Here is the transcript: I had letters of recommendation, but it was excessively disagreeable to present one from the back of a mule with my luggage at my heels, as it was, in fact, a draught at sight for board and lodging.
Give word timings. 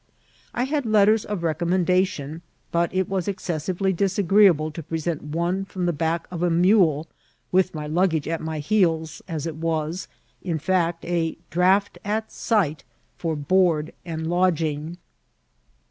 I 0.55 0.63
had 0.63 0.87
letters 0.87 1.25
of 1.25 1.43
recommendation, 1.43 2.41
but 2.71 2.91
it 2.91 3.07
was 3.07 3.27
excessively 3.27 3.93
disagreeable 3.93 4.71
to 4.71 4.81
present 4.81 5.21
one 5.25 5.63
from 5.63 5.85
the 5.85 5.93
back 5.93 6.25
of 6.31 6.41
a 6.41 6.49
mule 6.49 7.05
with 7.51 7.75
my 7.75 7.85
luggage 7.85 8.27
at 8.27 8.41
my 8.41 8.57
heels, 8.57 9.21
as 9.27 9.45
it 9.45 9.57
was, 9.57 10.07
in 10.41 10.57
fact, 10.57 11.05
a 11.05 11.37
draught 11.51 11.99
at 12.03 12.31
sight 12.31 12.83
for 13.19 13.35
board 13.35 13.93
and 14.03 14.25
lodging. 14.27 14.97